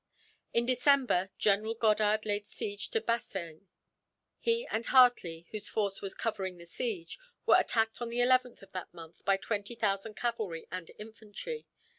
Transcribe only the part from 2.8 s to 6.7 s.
to Bassein. He and Hartley, whose force was covering the